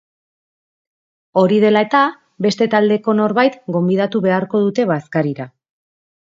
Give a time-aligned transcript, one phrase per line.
[1.41, 2.01] Hori dela eta,
[2.47, 5.51] beste talde bateko norbait gonbidatu beharko dute bazkarira.